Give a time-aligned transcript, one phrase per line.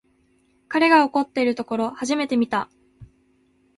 [0.67, 2.71] 彼が怒ってるところ初めて見た